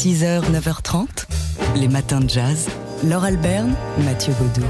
6h, 0.00 0.50
9h30, 0.50 1.26
les 1.76 1.86
matins 1.86 2.20
de 2.20 2.30
jazz. 2.30 2.70
Laure 3.06 3.24
Alberne, 3.24 3.74
Mathieu 4.02 4.32
Baudou. 4.40 4.66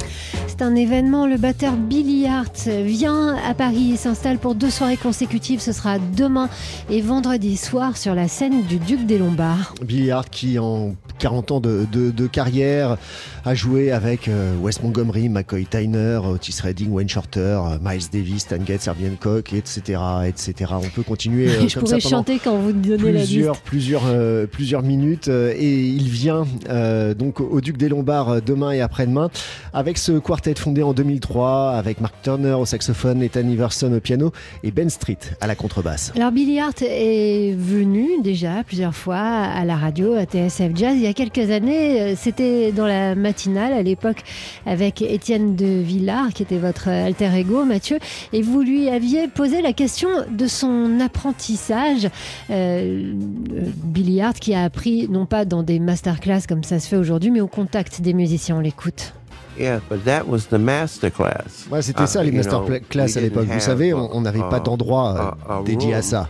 C'est 0.48 0.60
un 0.60 0.74
événement. 0.74 1.24
Le 1.24 1.36
batteur 1.36 1.74
Billy 1.74 2.26
Hart 2.26 2.66
vient 2.66 3.36
à 3.36 3.54
Paris 3.54 3.92
et 3.92 3.96
s'installe 3.96 4.38
pour 4.38 4.56
deux 4.56 4.70
soirées 4.70 4.96
consécutives. 4.96 5.60
Ce 5.60 5.70
sera 5.70 6.00
demain 6.00 6.48
et 6.90 7.00
vendredi 7.00 7.56
soir 7.56 7.96
sur 7.96 8.16
la 8.16 8.26
scène 8.26 8.64
du 8.64 8.80
Duc 8.80 9.06
des 9.06 9.18
Lombards. 9.18 9.72
Billy 9.84 10.10
Hart 10.10 10.30
qui 10.30 10.58
en 10.58 10.96
40 11.20 11.50
ans 11.52 11.60
de, 11.60 11.86
de- 11.92 12.10
de 12.10 12.26
carrière 12.26 12.96
a 13.44 13.54
joué 13.54 13.92
avec 13.92 14.26
euh, 14.28 14.54
Wes 14.60 14.82
Montgomery, 14.82 15.28
McCoy 15.28 15.66
Tyner, 15.66 16.18
Otis 16.24 16.56
Redding, 16.62 16.90
Wayne 16.90 17.08
Shorter, 17.08 17.40
euh, 17.40 17.78
Miles 17.82 18.02
Davis, 18.12 18.42
Stan 18.42 18.56
Getz, 18.66 18.86
Herbie 18.88 19.06
Hancock, 19.12 19.52
etc., 19.52 19.98
etc. 20.26 20.72
On 20.82 20.88
peut 20.88 21.02
continuer 21.02 21.48
euh, 21.50 21.68
Je 21.68 21.74
comme 21.74 21.84
pourrais 21.84 22.00
ça 22.00 22.08
pendant 22.08 22.18
chanter 22.24 22.40
quand 22.42 22.56
vous 22.56 22.72
donnez 22.72 23.12
la 23.12 23.20
plusieurs, 23.20 23.54
liste. 23.54 23.64
plusieurs, 23.64 24.02
euh, 24.06 24.46
plusieurs 24.46 24.82
minutes 24.82 25.28
euh, 25.28 25.54
et 25.56 25.86
il 25.86 26.08
vient 26.08 26.44
euh, 26.68 27.14
donc 27.14 27.40
au 27.40 27.60
Duc 27.60 27.76
des 27.76 27.88
Lombards 27.88 28.42
demain 28.42 28.72
et 28.72 28.80
après-demain 28.80 29.30
avec 29.72 29.98
ce 29.98 30.18
quartet 30.18 30.54
fondé 30.54 30.82
en 30.82 30.92
2003 30.92 31.72
avec 31.72 32.00
Mark 32.00 32.14
Turner 32.22 32.52
au 32.54 32.64
saxophone, 32.66 33.22
Ethan 33.22 33.46
Iverson 33.48 33.92
au 33.92 34.00
piano 34.00 34.32
et 34.64 34.70
Ben 34.70 34.88
Street 34.90 35.18
à 35.40 35.46
la 35.46 35.54
contrebasse. 35.54 36.12
Alors 36.16 36.32
Billy 36.32 36.58
Hart 36.58 36.82
est 36.82 37.54
venu 37.56 37.89
déjà 38.20 38.62
plusieurs 38.64 38.94
fois 38.94 39.18
à 39.18 39.64
la 39.64 39.76
radio, 39.76 40.14
à 40.14 40.24
TSF 40.24 40.72
Jazz. 40.74 40.94
Il 40.96 41.02
y 41.02 41.06
a 41.06 41.12
quelques 41.12 41.50
années, 41.50 42.00
euh, 42.00 42.14
c'était 42.16 42.72
dans 42.72 42.86
la 42.86 43.14
matinale 43.14 43.72
à 43.72 43.82
l'époque 43.82 44.22
avec 44.66 45.02
Étienne 45.02 45.56
de 45.56 45.80
Villard, 45.80 46.32
qui 46.32 46.42
était 46.42 46.58
votre 46.58 46.88
alter 46.88 47.30
ego, 47.34 47.64
Mathieu. 47.64 47.98
Et 48.32 48.42
vous 48.42 48.62
lui 48.62 48.88
aviez 48.88 49.28
posé 49.28 49.62
la 49.62 49.72
question 49.72 50.08
de 50.30 50.46
son 50.46 51.00
apprentissage. 51.00 52.08
Euh, 52.50 53.14
euh, 53.52 53.64
Billy 53.84 54.20
Hart 54.20 54.38
qui 54.38 54.54
a 54.54 54.64
appris, 54.64 55.08
non 55.08 55.26
pas 55.26 55.44
dans 55.44 55.62
des 55.62 55.78
masterclass 55.78 56.42
comme 56.48 56.64
ça 56.64 56.78
se 56.78 56.88
fait 56.88 56.96
aujourd'hui, 56.96 57.30
mais 57.30 57.40
au 57.40 57.48
contact 57.48 58.00
des 58.00 58.14
musiciens. 58.14 58.56
On 58.56 58.60
l'écoute. 58.60 59.14
Yeah, 59.58 59.80
but 59.90 60.04
that 60.04 60.26
was 60.26 60.46
the 60.50 60.58
master 60.58 61.10
class. 61.10 61.66
Ouais, 61.70 61.82
c'était 61.82 62.04
Uh, 62.04 62.06
ça 62.06 62.22
les 62.22 62.30
you 62.30 62.42
know, 62.42 62.60
masterclass 62.60 63.16
à 63.16 63.20
l'époque. 63.20 63.46
Vous 63.46 63.60
savez, 63.60 63.92
on 63.92 64.20
n'avait 64.20 64.38
uh, 64.38 64.48
pas 64.50 64.60
d'endroit 64.60 65.36
euh, 65.50 65.62
dédié 65.62 65.94
à 65.94 66.02
ça. 66.02 66.28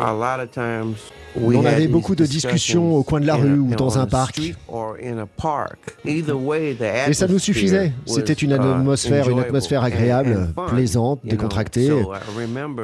In 0.00 0.06
a 0.06 0.12
building. 0.12 0.20
A 0.20 0.36
lot 0.36 0.42
of 0.42 0.50
times 0.50 0.96
we 1.36 1.56
On 1.56 1.60
had 1.64 1.74
avait 1.74 1.86
beaucoup 1.86 2.16
de 2.16 2.26
discussions 2.26 2.94
au 2.96 3.02
coin 3.04 3.20
de 3.20 3.26
la 3.26 3.36
rue 3.36 3.58
ou 3.58 3.74
dans 3.74 3.96
on 3.96 4.00
un 4.00 4.06
parc. 4.06 4.34
street 4.36 4.54
or 4.68 4.96
in 5.02 5.18
a 5.18 5.26
park. 5.26 5.96
Either 6.04 6.34
way, 6.34 6.74
the 6.74 6.82
Et 7.08 7.12
ça 7.12 7.26
nous 7.26 7.34
atmosphere 7.36 7.54
suffisait. 7.54 7.92
was, 8.06 8.14
C'était 8.14 8.32
une 8.32 8.50
uh, 8.50 8.54
atmosphère, 8.54 9.28
une 9.28 9.38
atmosphère 9.38 9.84
agréable, 9.84 10.48
plaisante, 10.68 11.20
décontractée. 11.24 11.90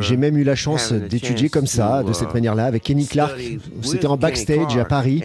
J'ai 0.00 0.16
même 0.16 0.36
eu 0.36 0.44
la 0.44 0.54
chance 0.54 0.92
d'étudier 0.92 1.48
comme 1.48 1.66
ça, 1.66 2.02
to, 2.02 2.08
de 2.08 2.12
cette 2.12 2.30
uh, 2.30 2.34
manière-là, 2.34 2.66
avec 2.66 2.84
Kenny 2.84 3.06
Clark. 3.06 3.36
C'était 3.82 4.06
en 4.06 4.16
backstage 4.16 4.76
à 4.76 4.84
Paris. 4.84 5.22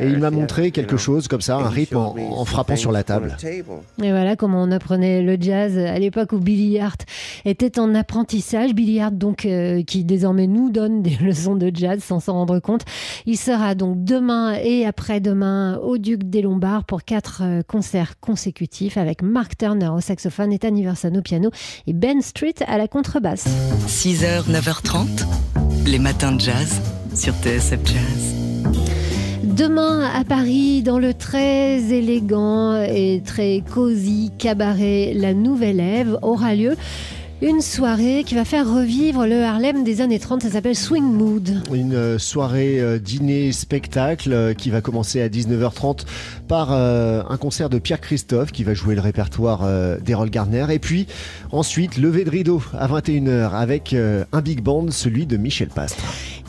Et 0.00 0.06
il 0.06 0.18
m'a 0.18 0.30
Paris, 0.30 0.36
montré 0.36 0.70
quelque 0.70 0.96
chose 0.96 1.28
comme 1.28 1.42
ça, 1.42 1.56
un 1.56 1.66
And 1.66 1.70
he 1.72 1.74
rythme 1.74 1.96
en, 1.96 2.44
frappant 2.44 2.76
sur 2.76 2.92
la 2.92 3.02
table. 3.02 3.36
Et 3.44 3.62
voilà 3.98 4.36
comment 4.36 4.62
on 4.62 4.70
apprenait 4.70 5.22
le 5.22 5.36
jazz 5.38 5.76
à 5.76 5.98
l'époque 5.98 6.32
où 6.32 6.38
Billy 6.38 6.78
Hart 6.78 7.04
était 7.44 7.78
en 7.78 7.94
apprentissage. 7.94 8.74
Billy 8.74 9.00
Hart, 9.00 9.14
donc, 9.14 9.44
euh, 9.44 9.82
qui 9.82 10.04
désormais 10.04 10.46
nous 10.46 10.70
donne 10.70 11.02
des 11.02 11.16
leçons 11.20 11.31
de 11.32 11.70
jazz 11.74 12.02
sans 12.02 12.20
s'en 12.20 12.34
rendre 12.34 12.58
compte. 12.58 12.82
Il 13.26 13.36
sera 13.36 13.74
donc 13.74 14.04
demain 14.04 14.54
et 14.62 14.86
après-demain 14.86 15.78
au 15.78 15.98
Duc 15.98 16.24
des 16.24 16.42
Lombards 16.42 16.84
pour 16.84 17.04
quatre 17.04 17.42
euh, 17.42 17.62
concerts 17.62 18.20
consécutifs 18.20 18.96
avec 18.96 19.22
Mark 19.22 19.56
Turner 19.56 19.88
au 19.88 20.00
saxophone, 20.00 20.52
Ethan 20.52 20.74
Iverson 20.74 21.12
au 21.16 21.22
piano 21.22 21.50
et 21.86 21.92
Ben 21.92 22.20
Street 22.22 22.54
à 22.66 22.78
la 22.78 22.88
contrebasse. 22.88 23.46
6h, 23.86 24.50
9h30, 24.50 25.06
les 25.86 25.98
matins 25.98 26.32
de 26.32 26.40
jazz 26.40 26.80
sur 27.14 27.34
TSF 27.34 27.80
Jazz. 27.84 28.34
Demain 29.42 30.08
à 30.14 30.24
Paris, 30.24 30.82
dans 30.82 30.98
le 30.98 31.12
très 31.12 31.92
élégant 31.92 32.82
et 32.82 33.22
très 33.24 33.62
cosy 33.74 34.30
cabaret 34.38 35.12
La 35.14 35.34
Nouvelle 35.34 35.80
Ève, 35.80 36.18
aura 36.22 36.54
lieu 36.54 36.74
une 37.42 37.60
soirée 37.60 38.22
qui 38.24 38.36
va 38.36 38.44
faire 38.44 38.72
revivre 38.72 39.26
le 39.26 39.42
Harlem 39.42 39.82
des 39.82 40.00
années 40.00 40.20
30. 40.20 40.42
Ça 40.42 40.50
s'appelle 40.50 40.76
Swing 40.76 41.02
Mood. 41.02 41.60
Une 41.74 41.94
euh, 41.94 42.18
soirée 42.18 42.80
euh, 42.80 43.00
dîner-spectacle 43.00 44.32
euh, 44.32 44.54
qui 44.54 44.70
va 44.70 44.80
commencer 44.80 45.20
à 45.20 45.28
19h30 45.28 46.04
par 46.46 46.70
un 46.70 47.36
concert 47.38 47.70
de 47.70 47.78
Pierre 47.78 48.00
Christophe 48.00 48.52
qui 48.52 48.62
va 48.62 48.74
jouer 48.74 48.94
le 48.94 49.00
répertoire 49.00 49.66
d'Errol 50.00 50.28
Garner. 50.28 50.66
Et 50.70 50.78
puis 50.78 51.06
ensuite, 51.50 51.96
lever 51.96 52.24
de 52.24 52.30
rideau 52.30 52.62
à 52.78 52.86
21h 52.88 53.52
avec 53.52 53.94
un 53.94 54.40
big 54.42 54.60
band, 54.60 54.90
celui 54.90 55.24
de 55.24 55.38
Michel 55.38 55.68
Pastre. 55.68 56.04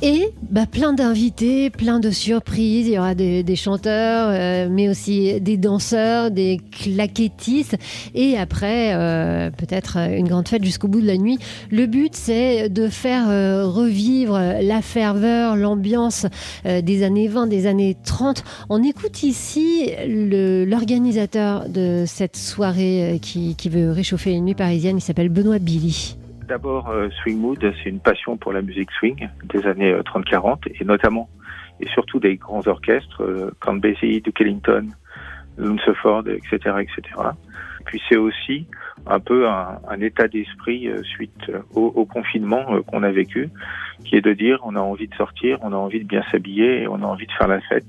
Et 0.05 0.33
bah, 0.51 0.65
plein 0.65 0.91
d'invités, 0.91 1.69
plein 1.69 2.01
de 2.01 2.11
surprises. 2.11 2.87
Il 2.87 2.93
y 2.95 2.99
aura 2.99 3.15
des, 3.15 3.55
chanteurs, 3.55 4.31
euh, 4.31 4.67
mais 4.69 4.89
aussi 4.89 5.39
des 5.39 5.55
danseurs, 5.55 6.29
des 6.29 6.59
claquettistes. 6.73 7.77
Et 8.13 8.37
après, 8.37 8.93
euh, 8.95 9.49
peut-être 9.49 9.95
une 9.95 10.27
grande 10.27 10.49
fête 10.49 10.61
jusqu'au 10.65 10.89
bout 10.89 10.99
de 10.99 11.07
la 11.07 11.15
nuit. 11.15 11.39
Le 11.71 11.85
but, 11.85 12.17
c'est 12.17 12.67
de 12.67 12.89
faire 12.89 13.29
euh, 13.29 13.65
revivre 13.65 14.37
la 14.61 14.81
ferveur, 14.81 15.55
l'ambiance 15.55 16.25
euh, 16.65 16.81
des 16.81 17.03
années 17.03 17.29
20, 17.29 17.47
des 17.47 17.65
années 17.65 17.95
30. 18.03 18.43
On 18.67 18.83
écoute 18.83 19.23
ici 19.23 19.89
l'organisateur 20.05 21.69
de 21.69 22.03
cette 22.05 22.35
soirée 22.35 23.19
qui, 23.21 23.55
qui 23.55 23.69
veut 23.69 23.91
réchauffer 23.91 24.31
les 24.31 24.41
nuits 24.41 24.53
parisiennes. 24.53 24.97
Il 24.97 25.01
s'appelle 25.01 25.29
Benoît 25.29 25.59
Billy. 25.59 26.17
D'abord, 26.47 26.89
euh, 26.89 27.09
Swing 27.21 27.39
Mood, 27.39 27.59
c'est 27.61 27.89
une 27.89 27.99
passion 27.99 28.37
pour 28.37 28.51
la 28.51 28.61
musique 28.61 28.91
swing 28.91 29.29
des 29.45 29.65
années 29.65 29.93
euh, 29.93 30.01
30-40 30.01 30.67
et 30.79 30.83
notamment 30.83 31.29
et 31.79 31.87
surtout 31.87 32.19
des 32.19 32.35
grands 32.35 32.65
orchestres, 32.67 33.23
euh, 33.23 33.51
Count 33.61 33.75
Basie, 33.75 34.21
Duke 34.21 34.41
Ellington, 34.41 34.89
Lunsford, 35.57 36.23
etc., 36.27 36.57
etc. 36.81 37.01
Puis 37.85 38.01
c'est 38.09 38.17
aussi 38.17 38.67
un 39.05 39.19
peu 39.19 39.47
un, 39.47 39.79
un 39.87 40.01
état 40.01 40.27
d'esprit 40.27 40.87
euh, 40.87 41.03
suite 41.03 41.49
euh, 41.49 41.59
au, 41.73 41.85
au 41.95 42.05
confinement 42.05 42.73
euh, 42.73 42.81
qu'on 42.81 43.03
a 43.03 43.11
vécu, 43.11 43.49
qui 44.03 44.15
est 44.15 44.21
de 44.21 44.33
dire 44.33 44.59
on 44.63 44.75
a 44.75 44.79
envie 44.79 45.07
de 45.07 45.15
sortir, 45.15 45.57
on 45.61 45.73
a 45.73 45.75
envie 45.75 45.99
de 45.99 46.07
bien 46.07 46.23
s'habiller 46.31 46.87
on 46.87 47.01
a 47.01 47.05
envie 47.05 47.27
de 47.27 47.31
faire 47.31 47.47
la 47.47 47.61
fête. 47.61 47.87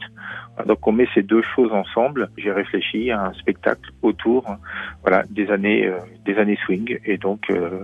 Donc 0.67 0.87
on 0.87 0.93
met 0.93 1.09
ces 1.15 1.23
deux 1.23 1.43
choses 1.43 1.73
ensemble. 1.73 2.29
J'ai 2.39 2.53
réfléchi 2.53 3.11
à 3.11 3.27
un 3.27 3.33
spectacle 3.35 3.91
autour, 4.03 4.47
voilà, 5.03 5.25
des 5.29 5.51
années, 5.51 5.87
euh, 5.87 5.99
des 6.25 6.37
années 6.37 6.59
swing, 6.65 6.99
et 7.05 7.19
donc 7.19 7.51
euh, 7.51 7.81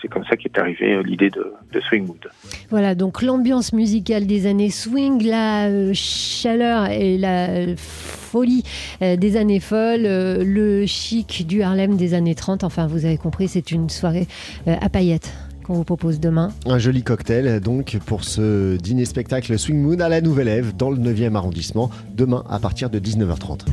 c'est 0.00 0.08
comme 0.08 0.24
ça 0.24 0.36
qu'est 0.36 0.58
arrivée 0.58 1.02
l'idée 1.02 1.28
de, 1.28 1.52
de 1.72 1.80
Swing 1.80 2.06
Mood. 2.06 2.28
Voilà, 2.70 2.94
donc 2.94 3.20
l'ambiance 3.20 3.72
musicale 3.72 4.26
des 4.26 4.46
années 4.46 4.70
swing, 4.70 5.22
la 5.22 5.92
chaleur 5.92 6.86
et 6.90 7.18
la 7.18 7.76
folie 7.76 8.62
des 9.00 9.36
années 9.36 9.60
folles, 9.60 10.02
le 10.02 10.86
chic 10.86 11.46
du 11.46 11.62
Harlem 11.62 11.96
des 11.96 12.14
années 12.14 12.34
30. 12.34 12.57
Enfin, 12.64 12.86
vous 12.86 13.04
avez 13.04 13.18
compris, 13.18 13.48
c'est 13.48 13.70
une 13.70 13.90
soirée 13.90 14.26
euh, 14.66 14.76
à 14.80 14.88
paillettes 14.88 15.32
qu'on 15.64 15.74
vous 15.74 15.84
propose 15.84 16.18
demain. 16.18 16.52
Un 16.66 16.78
joli 16.78 17.02
cocktail 17.02 17.60
donc 17.60 17.98
pour 18.06 18.24
ce 18.24 18.76
dîner-spectacle 18.76 19.58
Swing 19.58 19.80
Moon 19.80 20.00
à 20.00 20.08
la 20.08 20.20
Nouvelle 20.20 20.48
Ève 20.48 20.74
dans 20.76 20.90
le 20.90 20.98
9e 20.98 21.34
arrondissement 21.34 21.90
demain 22.14 22.42
à 22.48 22.58
partir 22.58 22.88
de 22.88 22.98
19h30. 22.98 23.66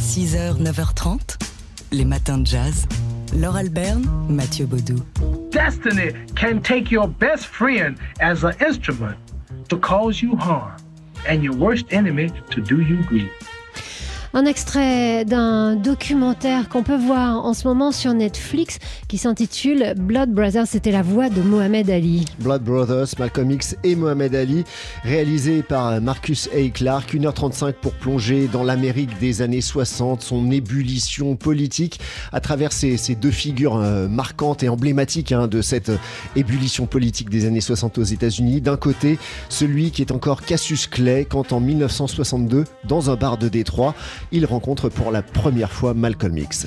6h, 0.00 0.62
9h30, 0.62 1.38
les 1.92 2.04
matins 2.04 2.38
de 2.38 2.46
jazz. 2.46 2.86
Laure 3.36 3.56
Alberne, 3.56 4.06
Mathieu 4.28 4.64
Baudou. 4.64 5.02
Destiny 5.50 6.12
can 6.34 6.60
take 6.60 6.90
your 6.90 7.06
best 7.06 7.44
friend 7.44 7.96
as 8.20 8.44
an 8.44 8.52
instrument 8.60 9.16
to 9.68 9.76
cause 9.76 10.22
you 10.22 10.34
harm, 10.36 10.72
and 11.28 11.42
your 11.42 11.54
worst 11.54 11.84
enemy 11.90 12.30
to 12.50 12.60
do 12.62 12.80
you 12.80 13.02
good. 13.10 13.28
Un 14.34 14.44
extrait 14.44 15.24
d'un 15.24 15.74
documentaire 15.74 16.68
qu'on 16.68 16.82
peut 16.82 16.98
voir 16.98 17.46
en 17.46 17.54
ce 17.54 17.66
moment 17.66 17.92
sur 17.92 18.12
Netflix 18.12 18.78
qui 19.08 19.16
s'intitule 19.16 19.94
Blood 19.96 20.30
Brothers. 20.30 20.66
C'était 20.66 20.90
la 20.90 21.00
voix 21.00 21.30
de 21.30 21.40
Mohamed 21.40 21.88
Ali. 21.88 22.26
Blood 22.40 22.62
Brothers, 22.62 23.06
Malcolm 23.18 23.50
X 23.50 23.76
et 23.84 23.96
Mohamed 23.96 24.34
Ali, 24.34 24.64
réalisé 25.02 25.62
par 25.62 25.98
Marcus 26.02 26.50
A. 26.54 26.68
Clarke, 26.68 27.14
1h35 27.14 27.72
pour 27.72 27.94
plonger 27.94 28.48
dans 28.48 28.64
l'Amérique 28.64 29.18
des 29.18 29.40
années 29.40 29.62
60, 29.62 30.20
son 30.20 30.50
ébullition 30.50 31.34
politique, 31.34 31.98
à 32.30 32.40
travers 32.40 32.72
ces, 32.72 32.98
ces 32.98 33.14
deux 33.14 33.30
figures 33.30 33.76
euh, 33.76 34.08
marquantes 34.08 34.62
et 34.62 34.68
emblématiques 34.68 35.32
hein, 35.32 35.46
de 35.46 35.62
cette 35.62 35.90
ébullition 36.36 36.86
politique 36.86 37.30
des 37.30 37.46
années 37.46 37.62
60 37.62 37.96
aux 37.96 38.02
États-Unis. 38.02 38.60
D'un 38.60 38.76
côté, 38.76 39.18
celui 39.48 39.90
qui 39.90 40.02
est 40.02 40.12
encore 40.12 40.42
Cassius 40.42 40.86
Clay, 40.86 41.24
quand 41.24 41.52
en 41.52 41.60
1962, 41.60 42.64
dans 42.86 43.10
un 43.10 43.16
bar 43.16 43.38
de 43.38 43.48
Détroit, 43.48 43.94
il 44.32 44.46
rencontre 44.46 44.88
pour 44.88 45.10
la 45.10 45.22
première 45.22 45.72
fois 45.72 45.94
Malcolm 45.94 46.36
X. 46.36 46.66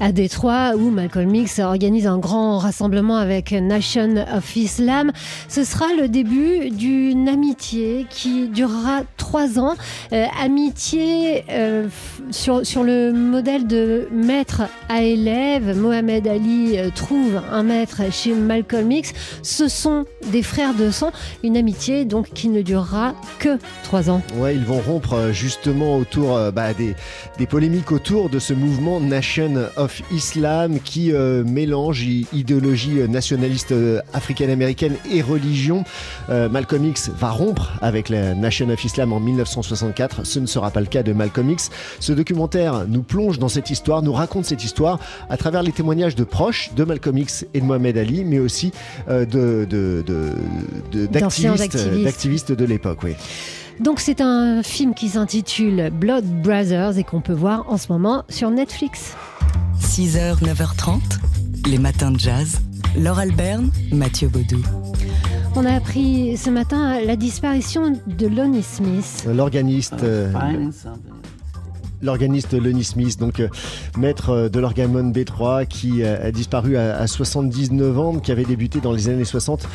À 0.00 0.12
Détroit, 0.12 0.72
où 0.76 0.90
Malcolm 0.90 1.34
X 1.34 1.58
organise 1.58 2.06
un 2.06 2.18
grand 2.18 2.58
rassemblement 2.58 3.16
avec 3.16 3.52
Nation 3.52 4.24
of 4.34 4.56
Islam, 4.56 5.12
ce 5.48 5.64
sera 5.64 5.86
le 5.98 6.08
début 6.08 6.70
d'une 6.70 7.28
amitié 7.28 8.06
qui 8.08 8.48
durera 8.48 9.02
trois 9.16 9.58
ans. 9.58 9.74
Euh, 10.12 10.26
amitié 10.42 11.44
euh, 11.50 11.88
sur, 12.30 12.66
sur 12.66 12.82
le 12.82 13.12
modèle 13.12 13.66
de 13.66 14.08
maître 14.12 14.62
à 14.88 15.02
élève. 15.02 15.76
Mohamed 15.76 16.26
Ali 16.26 16.78
euh, 16.78 16.90
trouve 16.94 17.40
un 17.52 17.62
maître 17.62 18.02
chez 18.10 18.34
Malcolm 18.34 18.90
X. 18.90 19.12
Ce 19.42 19.68
sont 19.68 20.04
des 20.32 20.42
frères 20.42 20.74
de 20.74 20.90
sang. 20.90 21.12
Une 21.44 21.56
amitié 21.56 22.04
donc 22.04 22.30
qui 22.34 22.48
ne 22.48 22.62
durera 22.62 23.14
que 23.38 23.58
trois 23.82 24.10
ans. 24.10 24.22
Ouais, 24.36 24.54
ils 24.54 24.64
vont 24.64 24.80
rompre 24.80 25.30
justement 25.32 25.96
autour 25.96 26.38
bah, 26.52 26.74
des, 26.74 26.89
des 27.38 27.46
polémiques 27.46 27.92
autour 27.92 28.28
de 28.30 28.38
ce 28.38 28.52
mouvement 28.54 29.00
Nation 29.00 29.54
of 29.76 30.02
Islam 30.12 30.78
qui 30.84 31.12
euh, 31.12 31.44
mélange 31.44 32.02
idéologie 32.32 33.08
nationaliste 33.08 33.72
euh, 33.72 34.00
africaine-américaine 34.12 34.94
et 35.12 35.22
religion. 35.22 35.84
Euh, 36.30 36.48
Malcolm 36.48 36.84
X 36.86 37.10
va 37.18 37.30
rompre 37.30 37.72
avec 37.82 38.08
la 38.08 38.34
Nation 38.34 38.68
of 38.68 38.84
Islam 38.84 39.12
en 39.12 39.20
1964. 39.20 40.24
Ce 40.26 40.38
ne 40.38 40.46
sera 40.46 40.70
pas 40.70 40.80
le 40.80 40.86
cas 40.86 41.02
de 41.02 41.12
Malcolm 41.12 41.50
X. 41.50 41.70
Ce 42.00 42.12
documentaire 42.12 42.86
nous 42.88 43.02
plonge 43.02 43.38
dans 43.38 43.48
cette 43.48 43.70
histoire, 43.70 44.02
nous 44.02 44.12
raconte 44.12 44.44
cette 44.44 44.64
histoire 44.64 44.98
à 45.28 45.36
travers 45.36 45.62
les 45.62 45.72
témoignages 45.72 46.14
de 46.14 46.24
proches 46.24 46.70
de 46.76 46.84
Malcolm 46.84 47.18
X 47.18 47.46
et 47.54 47.60
de 47.60 47.64
Mohamed 47.64 47.96
Ali, 47.98 48.24
mais 48.24 48.38
aussi 48.38 48.72
euh, 49.08 49.24
de, 49.24 49.66
de, 49.68 50.02
de- 50.06 50.32
de- 50.92 51.06
D'anciens 51.06 51.54
d'activistes, 51.54 51.74
activistes. 51.74 52.04
d'activistes 52.04 52.52
de 52.52 52.64
l'époque. 52.64 52.98
Oui. 53.02 53.12
Donc 53.80 53.98
c'est 54.00 54.20
un 54.20 54.62
film 54.62 54.94
qui 54.94 55.08
s'intitule 55.08 55.90
Blood 55.90 56.24
Brothers 56.42 56.98
et 56.98 57.04
qu'on 57.04 57.20
peut 57.20 57.32
voir 57.32 57.64
en 57.68 57.78
ce 57.78 57.90
moment 57.90 58.24
sur 58.28 58.50
Netflix. 58.50 59.16
6h, 59.80 60.38
9h30, 60.42 61.00
les 61.66 61.78
matins 61.78 62.10
de 62.10 62.18
jazz. 62.18 62.60
Laure 62.98 63.20
Alberne, 63.20 63.70
Mathieu 63.92 64.28
Baudou. 64.28 64.62
On 65.56 65.64
a 65.64 65.72
appris 65.74 66.36
ce 66.36 66.50
matin 66.50 67.00
la 67.04 67.16
disparition 67.16 67.92
de 68.06 68.26
Lonnie 68.26 68.62
Smith. 68.62 69.26
L'organiste. 69.26 69.94
euh. 70.02 70.30
L'organiste 72.02 72.54
Lenny 72.54 72.84
Smith, 72.84 73.18
donc 73.18 73.40
euh, 73.40 73.48
maître 73.96 74.30
euh, 74.30 74.48
de 74.48 74.58
l'orgamon 74.60 75.10
B3, 75.10 75.66
qui 75.66 76.02
euh, 76.02 76.28
a 76.28 76.30
disparu 76.30 76.76
à, 76.76 76.96
à 76.96 77.06
79 77.06 77.98
ans, 77.98 78.18
qui 78.18 78.32
avait 78.32 78.44
débuté 78.44 78.80
dans 78.80 78.92
les 78.92 79.08
années 79.08 79.24
60, 79.24 79.66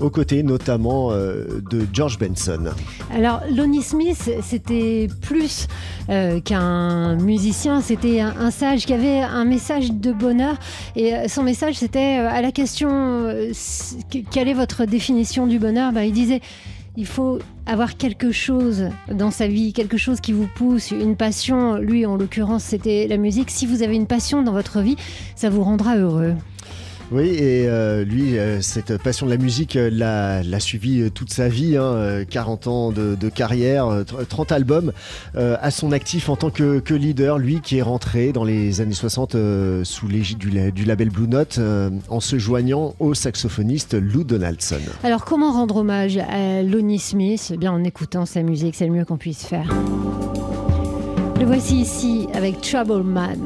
aux 0.00 0.10
côtés 0.10 0.42
notamment 0.42 1.10
de 1.10 1.86
George 1.90 2.18
Benson. 2.18 2.66
Alors 3.14 3.40
Lonnie 3.50 3.82
Smith, 3.82 4.30
c'était 4.42 5.08
plus 5.22 5.68
qu'un 6.06 7.16
musicien, 7.16 7.80
c'était 7.80 8.20
un, 8.20 8.50
sage 8.50 8.84
qui 8.84 8.92
avait 8.92 9.20
un 9.20 9.46
message 9.46 9.92
de 9.92 10.12
bonheur. 10.12 10.56
Et 10.96 11.28
son 11.28 11.42
message, 11.42 11.76
c'était 11.76 12.16
à 12.16 12.42
la 12.42 12.52
question 12.52 13.26
quelle 14.30 14.48
est 14.48 14.54
votre 14.54 14.84
définition 14.84 15.46
du 15.46 15.58
bonheur? 15.58 15.92
Ben, 15.92 16.02
Il 16.02 16.12
disait 16.12 16.42
il 16.96 17.06
faut 17.06 17.38
avoir 17.66 17.96
quelque 17.96 18.32
chose 18.32 18.90
dans 19.10 19.30
sa 19.30 19.48
vie, 19.48 19.72
quelque 19.72 19.96
chose 19.96 20.20
qui 20.20 20.32
vous 20.32 20.48
pousse, 20.54 20.90
une 20.90 21.16
passion. 21.16 21.76
Lui, 21.76 22.06
en 22.06 22.16
l'occurrence, 22.16 22.64
c'était 22.64 23.06
la 23.06 23.16
musique. 23.16 23.50
Si 23.50 23.66
vous 23.66 23.82
avez 23.82 23.96
une 23.96 24.06
passion 24.06 24.42
dans 24.42 24.52
votre 24.52 24.80
vie, 24.80 24.96
ça 25.34 25.50
vous 25.50 25.62
rendra 25.62 25.96
heureux. 25.96 26.34
Oui, 27.12 27.28
et 27.28 27.68
euh, 27.68 28.04
lui, 28.04 28.36
euh, 28.36 28.60
cette 28.60 29.00
passion 29.00 29.26
de 29.26 29.30
la 29.30 29.36
musique 29.36 29.76
euh, 29.76 29.88
l'a 29.92 30.42
l'a 30.42 30.58
suivi 30.58 31.08
toute 31.12 31.32
sa 31.32 31.46
vie, 31.48 31.76
hein, 31.76 31.84
euh, 31.84 32.24
40 32.28 32.66
ans 32.66 32.90
de, 32.90 33.16
carrière, 33.28 33.86
euh, 33.86 34.02
tr- 34.02 34.26
30 34.26 34.50
albums 34.50 34.92
à 35.36 35.70
son 35.70 35.92
actif 35.92 36.28
en 36.28 36.34
tant 36.36 36.50
que, 36.50 36.82
leader, 36.94 37.38
lui 37.38 37.60
qui 37.60 37.78
est 37.78 37.82
rentré 37.82 38.32
dans 38.32 38.42
les 38.42 38.80
années 38.80 38.92
60 38.92 39.36
euh, 39.36 39.84
sous 39.84 40.08
l'égide 40.08 40.38
du, 40.38 40.50
la- 40.50 40.72
du 40.72 40.84
label 40.84 41.10
Blue 41.10 41.28
Note 41.28 41.60
en 42.08 42.18
se 42.20 42.38
joignant 42.38 42.94
au 42.98 43.14
saxophoniste 43.14 43.94
Lou 43.94 44.24
Donaldson. 44.24 44.80
Alors, 45.04 45.24
comment 45.24 45.52
rendre 45.52 45.76
hommage 45.76 46.18
à 46.18 46.62
Lonnie 46.62 46.98
Smith? 46.98 47.50
Eh 47.54 47.56
bien, 47.56 47.70
en 47.70 47.84
écoutant 47.84 48.26
sa 48.26 48.42
musique, 48.42 48.74
c'est 48.74 48.86
le 48.86 48.92
mieux 48.92 49.04
qu'on 49.04 49.16
puisse 49.16 49.44
faire. 49.46 49.68
Le 51.38 51.44
voici 51.46 51.76
ici 51.82 52.26
avec 52.34 52.60
Trouble 52.62 53.04
Man. 53.04 53.38